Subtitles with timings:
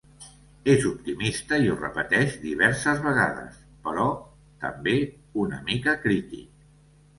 [0.75, 4.09] És optimista i ho repeteix diverses vegades, però
[4.67, 4.97] també
[5.45, 6.69] una mica crític.